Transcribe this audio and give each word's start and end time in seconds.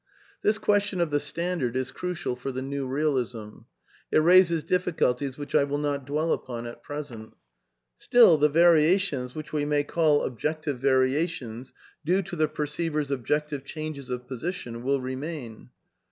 (This 0.41 0.57
question 0.57 0.99
of 0.99 1.11
tji 1.11 1.17
e 1.17 1.19
standard 1.19 1.77
i 1.77 1.79
s 1.79 1.91
crucial 1.91 2.35
for 2.35 2.51
the 2.51 2.63
New 2.63 2.87
Eealism. 2.89 3.65
It 4.11 4.17
raises 4.17 4.63
difficulties 4.63 5.37
which 5.37 5.53
I 5.53 5.63
will 5.63 5.77
not 5.77 6.05
dwell 6.07 6.33
upon 6.33 6.65
at 6.65 6.81
present.) 6.81 7.35
Still, 7.99 8.39
the 8.39 8.49
variations, 8.49 9.35
which 9.35 9.53
we 9.53 9.63
may 9.63 9.83
call 9.83 10.23
objective 10.23 10.79
varia 10.79 11.27
tions 11.27 11.75
due 12.03 12.23
to 12.23 12.35
the 12.35 12.47
perceiver's 12.47 13.11
objective 13.11 13.63
changes 13.63 14.09
of 14.09 14.25
position, 14.27 14.81
will 14.81 14.99
remain. 14.99 15.69